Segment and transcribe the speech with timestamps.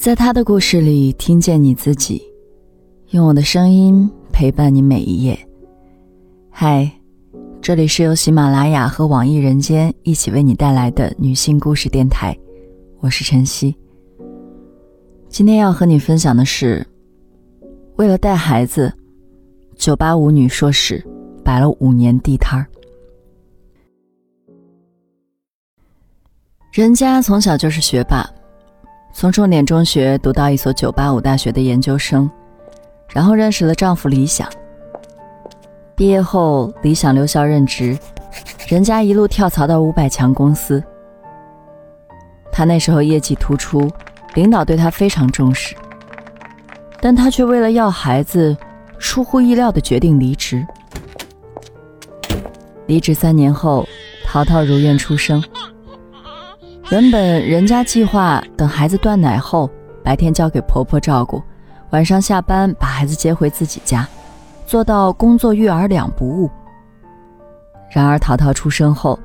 [0.00, 2.22] 在他的故事里听见你自己，
[3.10, 5.38] 用我的声音陪伴你每一页。
[6.48, 6.90] 嗨，
[7.60, 12.34] 这里是由喜马拉雅和网易人间一起为你带来的女性故事电台，
[13.00, 13.76] 我是晨曦。
[15.28, 16.84] 今天要和你分享的是，
[17.96, 18.90] 为了带孩子，
[19.76, 21.06] 九八五女硕士
[21.44, 22.66] 摆了五年地摊儿。
[26.72, 28.26] 人家从小就是学霸。
[29.12, 32.30] 从重点中学读到一所985大学的研究生，
[33.08, 34.48] 然后认识了丈夫李想。
[35.94, 37.98] 毕业后，李想留校任职，
[38.66, 40.82] 人家一路跳槽到五百强公司。
[42.50, 43.90] 他那时候业绩突出，
[44.34, 45.74] 领导对他非常重视，
[47.00, 48.56] 但他却为了要孩子，
[48.98, 50.66] 出乎意料的决定离职。
[52.86, 53.86] 离职三年后，
[54.24, 55.42] 淘淘如愿出生。
[56.90, 59.70] 原本人家计划等孩子断奶后，
[60.02, 61.40] 白天交给婆婆照顾，
[61.90, 64.04] 晚上下班把孩子接回自己家，
[64.66, 66.50] 做到工作育儿两不误。
[67.92, 69.16] 然而淘淘出生后，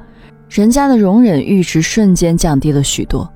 [0.47, 3.27] 人家的容忍阈值瞬间降低了许多。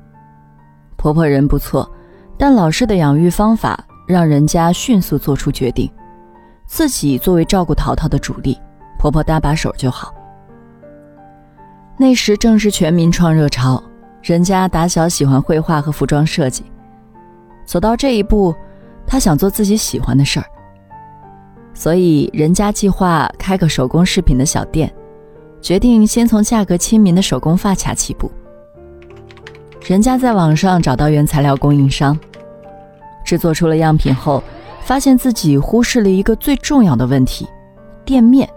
[0.96, 1.92] 婆婆人不错，
[2.38, 5.92] 但老式的养育方法让人家迅速做出决定，
[6.68, 8.56] 自己作为照顾淘淘的主力，
[9.00, 10.14] 婆婆搭把手就好。
[11.98, 13.84] 那时正是全民创热潮。
[14.22, 16.64] 人家打小喜欢绘画和服装设计，
[17.66, 18.54] 走到这一步，
[19.08, 20.46] 他想做自己喜欢的事儿。
[21.74, 24.94] 所以，人家计划开个手工饰品的小店，
[25.62, 28.30] 决定先从价格亲民的手工发卡起步。
[29.82, 32.20] 人家在网上找到原材料供应商，
[33.24, 34.44] 制作出了样品后，
[34.82, 37.48] 发现自己忽视了一个最重要的问题：
[38.04, 38.48] 店面。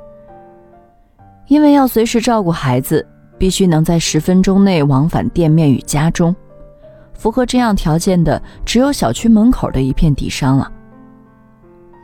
[1.46, 3.06] 因为要随时照顾孩子。
[3.42, 6.32] 必须能在十分钟内往返店面与家中，
[7.12, 10.70] 符合这样条件的只有小区门口的一片底商了。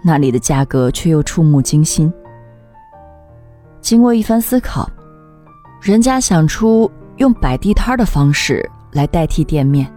[0.03, 2.13] 那里的价格却又触目惊心。
[3.81, 4.91] 经过一番思考，
[5.81, 9.89] 人家想出用摆地摊的方式来代替店面。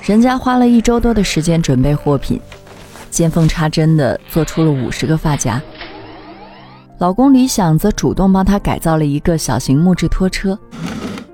[0.00, 2.40] 人家花了一周多的时间准备货品，
[3.10, 5.60] 见缝插针的做出了五十个发夹。
[7.00, 10.56] 老公李想则主动帮她改造了一个小型木质拖车，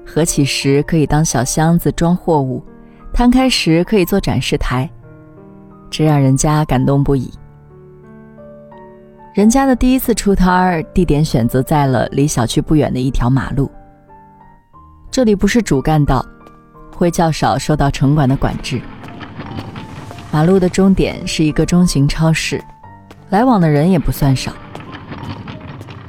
[0.06, 2.64] 合起时可以当小箱子装货物，
[3.12, 4.88] 摊开时可以做展示台，
[5.90, 7.28] 这让人家感动不已。
[9.34, 13.68] 人家的第一次出摊儿地点选择在了离小区不远的一条马路，
[15.10, 16.24] 这里不是主干道，
[16.94, 18.80] 会较少受到城管的管制。
[20.30, 22.62] 马路的终点是一个中型超市，
[23.30, 24.52] 来往的人也不算少。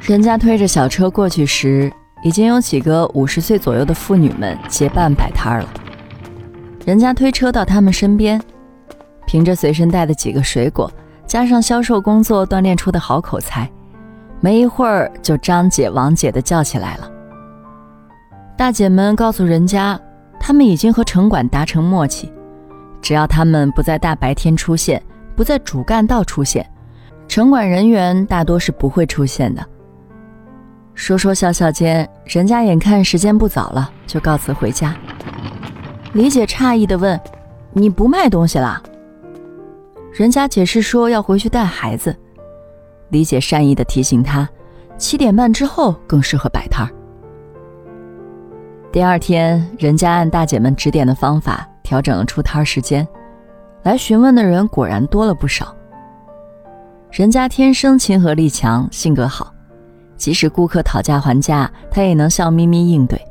[0.07, 1.91] 人家推着小车过去时，
[2.23, 5.67] 已经有几个五十岁左右的妇女们结伴摆摊了。
[6.85, 8.41] 人家推车到他们身边，
[9.25, 10.89] 凭着随身带的几个水果，
[11.25, 13.69] 加上销售工作锻炼出的好口才，
[14.39, 17.11] 没一会儿就张姐、王姐的叫起来了。
[18.57, 19.99] 大姐们告诉人家，
[20.39, 22.31] 他们已经和城管达成默契，
[23.01, 25.03] 只要他们不在大白天出现，
[25.35, 26.65] 不在主干道出现，
[27.27, 29.61] 城管人员大多是不会出现的。
[30.97, 34.95] 说说笑笑间，人家眼看时间不早了，就告辞回家。
[36.13, 37.17] 李姐诧异的问
[37.71, 38.81] ：“你不卖东西啦？”
[40.11, 42.13] 人家解释说要回去带孩子。
[43.09, 44.49] 李姐善意的提醒她
[44.97, 46.91] ：“七点半之后更适合摆摊儿。”
[48.91, 53.07] 第二天，人家按大姐们指点的方法调整了出摊时间，
[53.83, 55.73] 来询问的人果然多了不少。
[57.11, 59.53] 人家天生亲和力强，性格好。
[60.17, 63.21] 即使顾客讨价还价，他也能笑眯眯应对。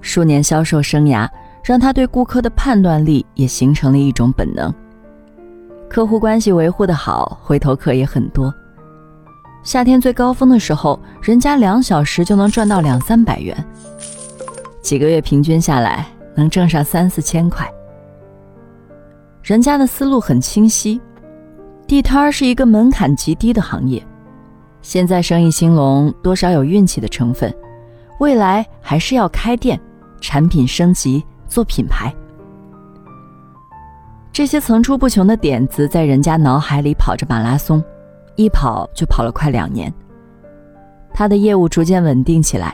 [0.00, 1.28] 数年销售生涯
[1.64, 4.72] 让他对顾客的判断力也形成了一种本能。
[5.88, 8.54] 客户关系维护的好，回头客也很多。
[9.62, 13.56] 夏天最高峰的时候，人家两小时就能赚到两三百元，
[14.80, 16.06] 几个月平均下来
[16.36, 17.68] 能挣上三四千块。
[19.42, 21.00] 人家的思路很清晰，
[21.86, 24.04] 地摊儿是一个门槛极低的行业。
[24.88, 27.52] 现在生意兴隆，多少有运气的成分，
[28.20, 29.76] 未来还是要开店，
[30.20, 32.14] 产品升级，做品牌。
[34.32, 37.82] 这些层出不穷的点子在人家脑海里跑着马拉松，
[38.36, 39.92] 一跑就跑了快两年。
[41.12, 42.72] 他的业务逐渐稳定起来。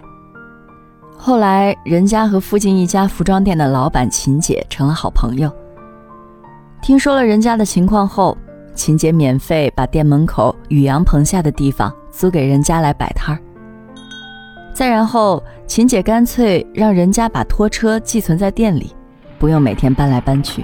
[1.16, 5.50] 后来，人家和附近一家服装店的老板秦姐成了好朋友。
[6.82, 8.36] 听说了人家的情况后，
[8.74, 11.92] 秦姐免费把店门口雨阳棚下的地方。
[12.12, 13.40] 租给人家来摆摊儿，
[14.74, 18.94] 再然后，秦姐干脆让人家把拖车寄存在店里，
[19.38, 20.62] 不用每天搬来搬去。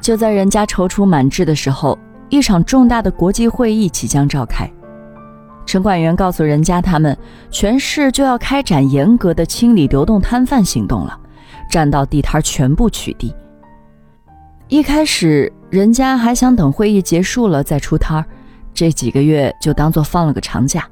[0.00, 1.96] 就在人家踌躇满志的时候，
[2.30, 4.66] 一场重大的国际会议即将召开。
[5.66, 7.16] 城管员告诉人家，他们
[7.50, 11.16] 全市就要开展严格的清理流动摊贩行动了，
[11.70, 13.30] 占道地摊全部取缔。
[14.68, 18.26] 一开始，人家还想等会议结束了再出摊儿，
[18.74, 20.88] 这几个月就当做放了个长假。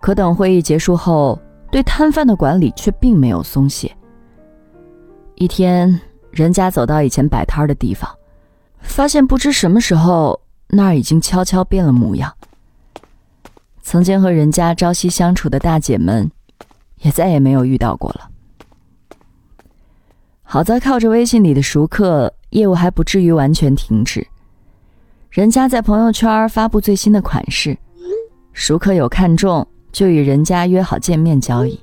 [0.00, 1.38] 可等会议结束后，
[1.70, 3.94] 对摊贩的管理却并没有松懈。
[5.34, 6.00] 一天，
[6.30, 8.10] 人家走到以前摆摊的地方，
[8.80, 12.32] 发现不知什么时候那儿已经悄悄变了模样。
[13.82, 16.30] 曾经和人家朝夕相处的大姐们，
[17.02, 18.30] 也再也没有遇到过了。
[20.42, 24.26] 好在靠着微信里的熟客，业务还不至于完全停止。
[25.30, 27.76] 人家在朋友圈发布最新的款式，
[28.52, 29.66] 熟客有看中。
[29.92, 31.80] 就与人家约好见面交易，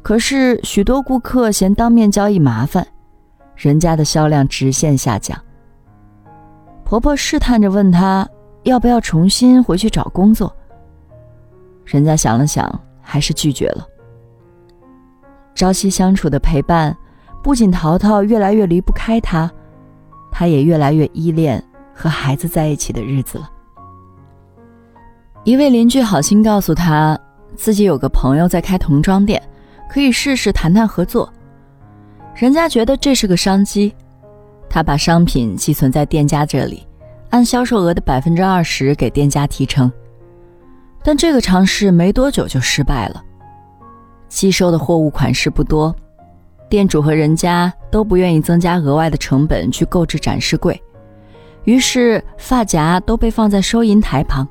[0.00, 2.86] 可是许多顾客嫌当面交易麻烦，
[3.54, 5.38] 人家的销量直线下降。
[6.82, 8.26] 婆婆试探着问他
[8.62, 10.50] 要不要重新回去找工作，
[11.84, 13.86] 人家想了想，还是拒绝了。
[15.54, 16.96] 朝夕相处的陪伴，
[17.42, 19.50] 不仅淘淘越来越离不开他，
[20.30, 21.62] 他也越来越依恋
[21.94, 23.50] 和孩子在一起的日子了。
[25.44, 27.18] 一位邻居好心告诉他，
[27.56, 29.42] 自己有个朋友在开童装店，
[29.88, 31.32] 可以试试谈谈合作。
[32.34, 33.94] 人家觉得这是个商机，
[34.68, 36.86] 他把商品寄存在店家这里，
[37.30, 39.90] 按销售额的百分之二十给店家提成。
[41.02, 43.24] 但这个尝试没多久就失败了，
[44.28, 45.94] 寄收的货物款式不多，
[46.70, 50.80] 店主和人家都不愿意增加额外的成本去购置展示柜，
[51.64, 54.46] 于是发夹都被放在收银台旁。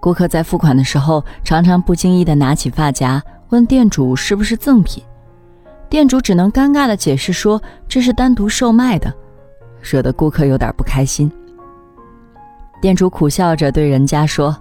[0.00, 5.02] 顾客在付款的时候，常常不经意地拿起发夹，问店主是不是赠品。
[5.88, 9.12] 店主只能尴尬地解释说这是单独售卖的，
[9.80, 11.30] 惹得顾客有点不开心。
[12.80, 14.54] 店主苦笑着对人家说：“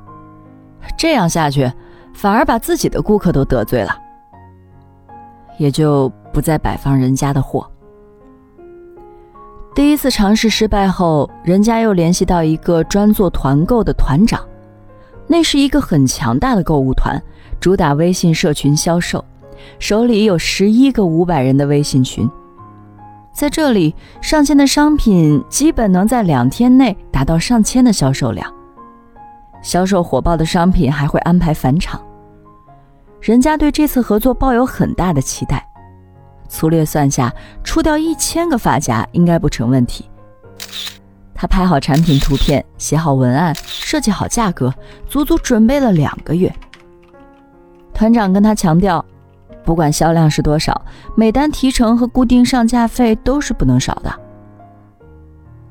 [0.96, 1.72] 这样下去，
[2.14, 3.98] 反而把自己的顾客都得罪了。”
[5.58, 7.66] 也就不再摆放人家的货。
[9.74, 14.46] 第一次尝试失败后，人家又联系到一个专做团购的团长。
[15.28, 17.22] 那是一个很强大的购物团，
[17.60, 19.24] 主打微信社群销售，
[19.80, 22.30] 手里有十一个五百人的微信群，
[23.34, 28.54] 在这里上线的商品基本能在两天内达到上千的销售量，
[29.62, 32.00] 销售火爆的商品还会安排返场。
[33.20, 35.68] 人家对这次合作抱有很大的期待，
[36.48, 37.34] 粗略算下，
[37.64, 40.10] 出掉一千个发夹应该不成问题。
[41.34, 44.74] 他拍好产品图片，写好文案，设计好价格，
[45.06, 46.54] 足足准备了两个月。
[47.94, 49.04] 团长跟他强调，
[49.64, 50.82] 不管销量是多少，
[51.16, 54.14] 每单提成和固定上架费都是不能少的。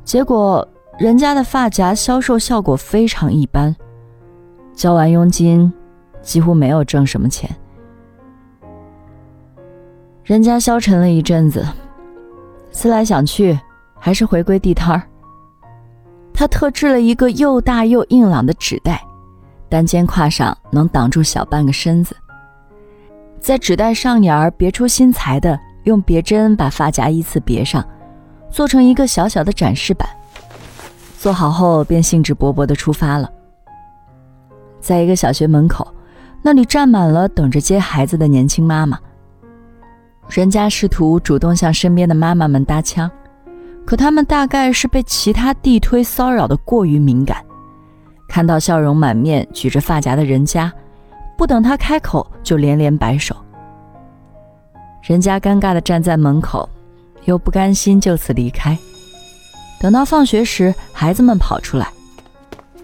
[0.04, 0.66] 结果，
[0.98, 3.74] 人家的发夹销售效果非常一般，
[4.74, 5.72] 交完佣金，
[6.20, 7.50] 几乎没有挣什么钱。
[10.24, 11.62] 人家消沉了一阵子，
[12.72, 13.58] 思来想去，
[14.00, 15.02] 还是回归地摊儿。
[16.32, 19.04] 他特制了一个又大又硬朗的纸袋，
[19.68, 22.16] 单肩挎上能挡住小半个身子。
[23.38, 27.86] 在纸袋上沿儿别出心裁的用别针把发夹依次别上，
[28.50, 30.08] 做成一个小小的展示板。
[31.18, 33.30] 做好后便兴致勃勃地出发了。
[34.80, 35.86] 在一个小学门口，
[36.40, 38.98] 那里站满了等着接孩子的年轻妈妈。
[40.28, 43.10] 人家试图主动向身边的妈妈们搭腔。
[43.84, 47.44] 可他们大概是被其他地推骚扰的过于敏感，
[48.28, 50.72] 看到笑容满面、举着发夹的人家，
[51.36, 53.36] 不等他开口就连连摆手。
[55.02, 56.66] 人家尴尬地站在门口，
[57.26, 58.76] 又不甘心就此离开。
[59.78, 61.86] 等到放学时，孩子们跑出来，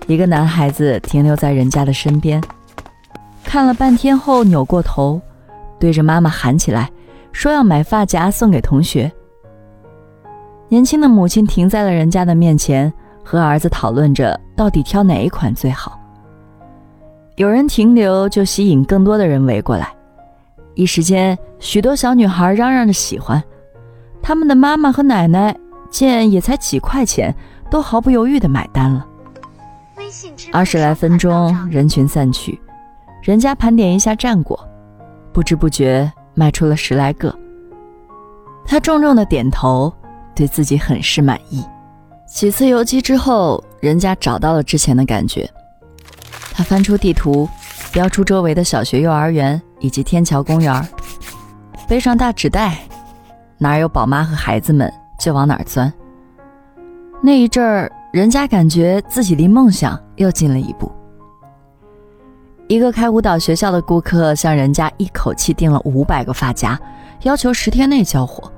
[0.06, 2.42] 一个男孩子停留在人家的身边，
[3.42, 5.18] 看了半天后扭过头，
[5.78, 6.90] 对着妈妈喊起来，
[7.32, 9.10] 说要买发夹送给同学。
[10.68, 12.92] 年轻的母亲停在了人家的面前，
[13.25, 15.99] 和儿子讨论着到底挑哪一款最好。
[17.37, 19.88] 有人停留，就吸引更多的人围过来。
[20.75, 23.42] 一时间，许多小女孩嚷嚷着喜欢。
[24.22, 25.56] 他们的妈妈和奶奶
[25.90, 27.34] 见也才几块钱，
[27.70, 29.06] 都毫不犹豫地买单了。
[30.52, 32.60] 二十来分钟，人群散去，
[33.22, 34.58] 人家盘点一下战果，
[35.32, 37.38] 不知不觉卖出了十来个。
[38.64, 39.92] 他重重的点头。
[40.32, 41.62] 对自己很是满意。
[42.26, 45.47] 几次游击之后，人家找到了之前的感觉。
[46.54, 47.47] 他翻出地图，
[47.92, 50.88] 标出周围的小学、幼儿园以及天桥公园。
[51.87, 52.78] 背上大纸袋，
[53.59, 55.92] 哪有宝妈和孩子们就往哪儿钻。
[57.20, 60.90] 那一阵儿，人家感觉自己离梦想又近了一步。
[62.70, 66.78] 一个开舞蹈学校的顾客向人家一口气订了五百个发夹，
[67.22, 68.48] 要求十天内交货。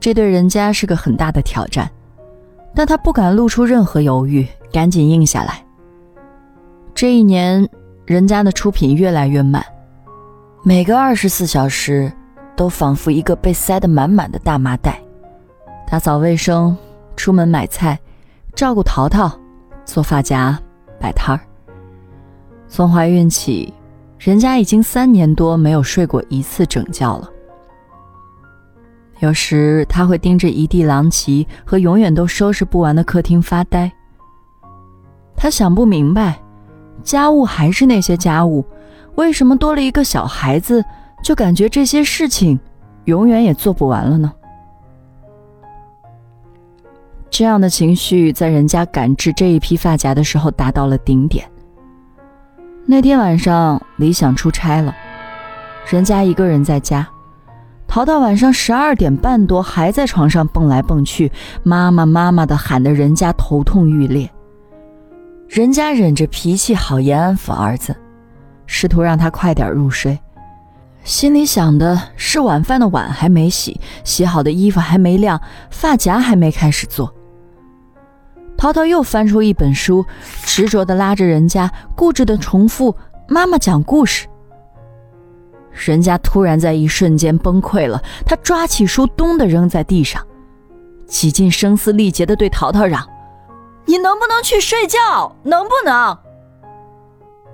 [0.00, 1.88] 这对人家是个很大的挑战，
[2.74, 5.64] 但他不敢露出任何犹豫，赶紧应下来。
[6.92, 7.64] 这一年，
[8.04, 9.64] 人家的出品越来越慢，
[10.64, 12.12] 每个二十四小时
[12.56, 15.00] 都仿佛一个被塞得满满的大麻袋。
[15.86, 16.76] 打扫卫生，
[17.14, 17.96] 出门买菜，
[18.56, 19.30] 照顾淘淘，
[19.84, 20.58] 做发夹，
[20.98, 21.40] 摆摊儿。
[22.68, 23.72] 从怀孕起，
[24.18, 27.28] 人家已经三年多没有睡过一次整觉了。
[29.20, 33.90] 有时他会盯着一地狼藉和永远都收拾不完的客厅发呆。
[35.34, 36.38] 他想不明白，
[37.02, 38.64] 家务还是那些家务，
[39.16, 40.84] 为什么多了一个小孩子，
[41.22, 42.60] 就感觉这些事情
[43.06, 44.32] 永远也做不完了呢？
[47.30, 51.48] 这样的情绪在人家赶制这一批发夹的时候达到了顶点。
[52.90, 54.96] 那天晚上，李想出差了，
[55.90, 57.06] 人家一个人在家。
[57.86, 61.30] 淘淘晚上十二点半多还在床上蹦来蹦去，
[61.62, 64.30] 妈妈妈妈的喊得人家头痛欲裂。
[65.50, 67.94] 人家忍着脾气好言安抚儿子，
[68.64, 70.18] 试图让他快点入睡，
[71.04, 75.38] 心里想的是晚饭的碗还没洗，洗好的衣服还没晾，
[75.70, 77.12] 发夹还没开始做。
[78.58, 80.04] 淘淘又翻出一本书，
[80.42, 82.94] 执着地拉着人家，固执地重复
[83.28, 84.26] ：“妈妈讲故事。”
[85.86, 90.20] 人家突然在一瞬间崩溃了，他抓起书，咚地扔在地上，
[91.06, 93.08] 几近声嘶力竭地对淘淘嚷
[93.86, 95.36] ：“你能不能去睡觉？
[95.44, 96.18] 能不能？”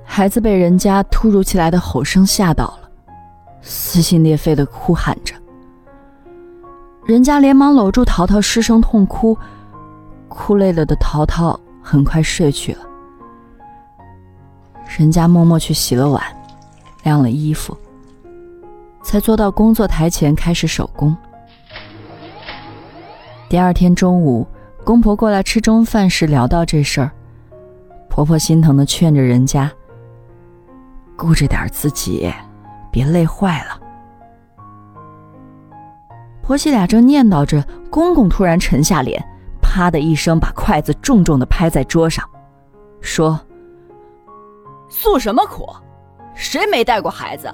[0.06, 2.88] 孩子被人家突如其来的吼声吓到了，
[3.60, 5.34] 撕心裂肺地哭喊着。
[7.04, 9.36] 人家连忙搂住淘淘，失声痛哭。
[10.28, 12.80] 哭累了的淘淘很快睡去了。
[14.98, 16.22] 人家默默去洗了碗，
[17.02, 17.76] 晾了衣服，
[19.02, 21.16] 才坐到工作台前开始手工。
[23.48, 24.46] 第二天中午，
[24.84, 27.10] 公婆过来吃中饭时聊到这事儿，
[28.08, 29.70] 婆婆心疼的劝着人家
[31.16, 32.32] ：“顾着点自己，
[32.90, 33.80] 别累坏了。”
[36.42, 39.24] 婆媳俩正念叨着，公公突然沉下脸。
[39.74, 42.24] 啪的一声，把筷子重重的拍在桌上，
[43.00, 43.40] 说
[44.88, 45.68] ：“诉什么苦？
[46.32, 47.52] 谁没带过孩子？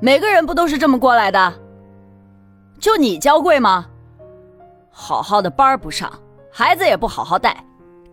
[0.00, 1.52] 每个人不都是这么过来的？
[2.80, 3.84] 就你娇贵吗？
[4.90, 6.10] 好好的班不上，
[6.50, 7.62] 孩子也不好好带，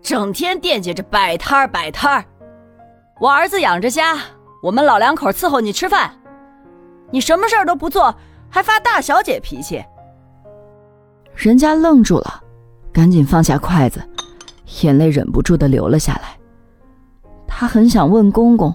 [0.02, 2.26] 整天惦记着摆摊儿摆摊儿。
[3.18, 4.18] 我儿子养着家，
[4.62, 6.14] 我们老两口伺候你吃饭，
[7.12, 8.14] 你什么事儿都不做，
[8.50, 9.82] 还发大小姐脾气。”
[11.34, 12.44] 人家愣住了。
[12.92, 14.02] 赶紧放下筷子，
[14.82, 16.38] 眼泪忍不住的流了下来。
[17.48, 18.74] 他很想问公公：“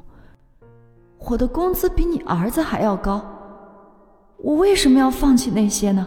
[1.30, 3.22] 我的工资比你儿子还要高，
[4.38, 6.06] 我为什么要放弃那些呢？”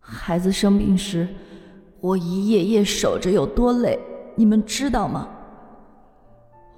[0.00, 1.28] 孩子生病时，
[2.00, 3.98] 我一夜夜守着有多累，
[4.34, 5.28] 你们知道吗？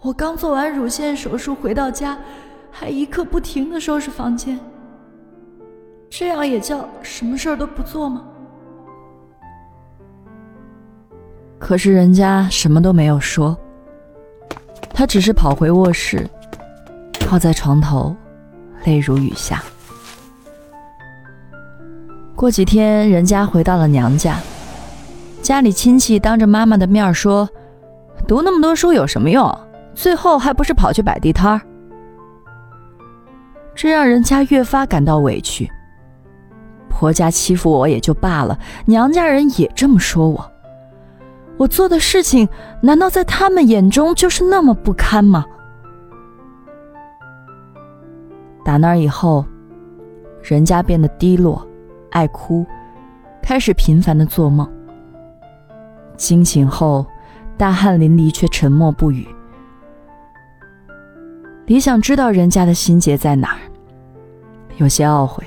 [0.02, 2.19] 我刚做完乳腺手术回到家，
[2.71, 4.59] 还一刻不停的收拾房间，
[6.09, 8.25] 这样也叫什么事儿都不做吗？
[11.61, 13.57] 可是人家什么都没有说，
[14.93, 16.29] 他只是跑回卧室，
[17.21, 18.17] 靠在床头，
[18.85, 19.62] 泪如雨下。
[22.35, 24.38] 过几天，人家回到了娘家，
[25.43, 27.49] 家里亲戚当着妈妈的面说
[28.26, 29.55] ：“读那么多书有什么用？
[29.95, 31.61] 最后还不是跑去摆地摊儿。”
[33.76, 35.71] 这让人家越发感到委屈。
[36.88, 40.50] 婆家欺负我也就罢了，娘家人也这么说我。
[41.61, 42.49] 我做的事情，
[42.81, 45.45] 难道在他们眼中就是那么不堪吗？
[48.64, 49.45] 打那以后，
[50.43, 51.62] 人家变得低落，
[52.12, 52.64] 爱哭，
[53.43, 54.67] 开始频繁的做梦。
[56.17, 57.05] 惊醒后，
[57.59, 59.29] 大汗淋漓却沉默不语。
[61.67, 63.61] 李想知道人家的心结在哪儿，
[64.79, 65.45] 有些懊悔，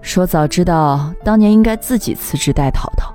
[0.00, 3.12] 说早知道当年应该自己辞职带淘淘。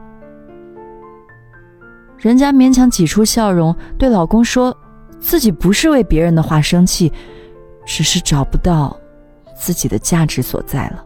[2.17, 4.75] 人家勉强挤出笑容，对老公说
[5.19, 7.11] ：“自己不是为别人的话生气，
[7.85, 8.97] 只是找不到
[9.55, 11.05] 自己的价值所在了。”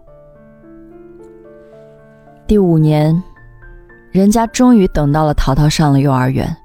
[2.48, 3.22] 第五年，
[4.12, 6.56] 人家终于等到了淘淘上了幼儿园。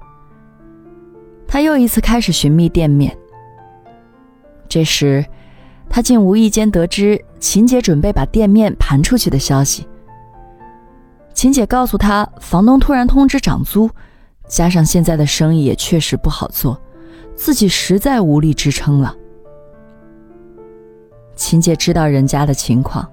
[1.47, 3.15] 他又一次开始寻觅店面。
[4.67, 5.25] 这时，
[5.89, 9.87] 他竟无意间得知秦姐准备把店面盘出去的消息。
[11.33, 13.89] 秦姐告诉他，房东突然通知涨租，
[14.47, 16.79] 加上现在的生意也确实不好做，
[17.35, 19.15] 自己实在无力支撑了。
[21.35, 23.05] 秦姐知道人家的情况，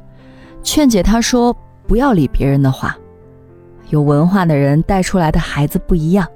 [0.63, 1.57] 劝解他说
[1.89, 2.97] ：“不要理别人的话，
[3.89, 6.27] 有文化的人带出来的孩子不一样。”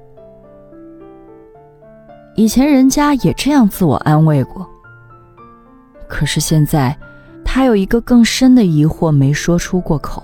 [2.35, 4.69] 以前人家也这样自我安慰过。
[6.09, 6.97] 可是现在，
[7.45, 10.23] 他有一个更深的疑惑没说出过口。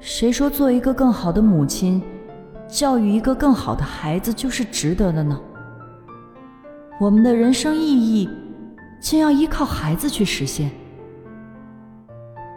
[0.00, 2.02] 谁说做一个更好的母亲，
[2.68, 5.40] 教育一个更好的孩子就是值得的呢？
[7.00, 8.28] 我们的人生意义，
[9.00, 10.70] 竟要依靠孩子去实现，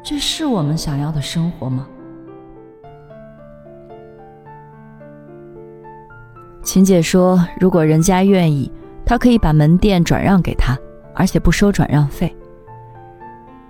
[0.04, 1.88] 这是我们想要的生活吗？
[6.63, 8.72] 秦姐说，如果人家愿意，
[9.06, 10.78] 她可以把门店转让给他。
[11.20, 12.34] 而且不收转让费。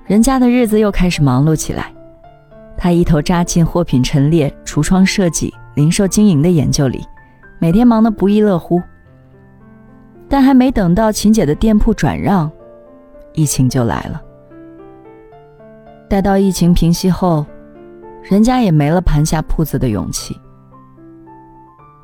[0.06, 1.92] 人家的日子又开始忙碌起来，
[2.78, 7.08] 他一头扎进货品陈列、橱窗设计、零售经营的研究里，
[7.58, 8.82] 每天忙得不亦乐乎。
[10.28, 12.52] 但还没等到秦姐的店铺转让，
[13.32, 14.22] 疫情就来了。
[16.10, 17.46] 待到疫情平息后，
[18.22, 20.38] 人家也没了盘下铺子的勇气。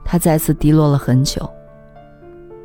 [0.06, 1.46] 他再次低落了很久。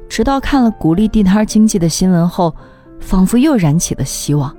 [0.09, 2.55] 直到看了鼓励地摊经济的新闻后，
[3.01, 4.57] 仿佛又燃起了希望。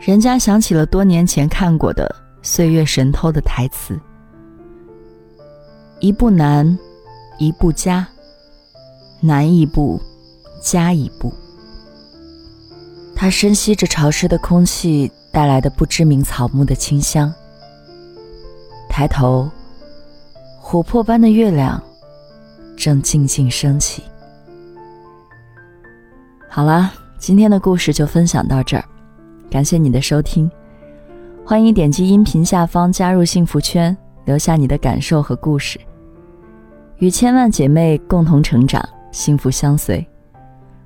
[0.00, 2.06] 人家想起了多年前看过的
[2.48, 4.00] 《岁月神偷》的台词
[6.00, 6.78] ：“一步难，
[7.38, 8.06] 一步加，
[9.20, 10.00] 难一步，
[10.60, 11.32] 加一步。”
[13.16, 17.32] 他深吸着潮湿的空气带来的不知名草木的清香，
[18.88, 19.50] 抬头，
[20.62, 21.82] 琥珀般的月亮。
[22.76, 24.02] 正静静升起。
[26.46, 28.84] 好啦，今天的故事就分享到这儿，
[29.50, 30.50] 感谢你的收听，
[31.42, 35.80] 欢迎点击音频下方加入幸福圈，留下你的感受和故事，
[36.98, 40.04] 与千万姐妹共同成长，幸福相随。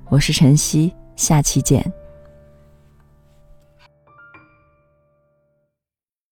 [0.09, 1.83] 我是晨曦，下期见。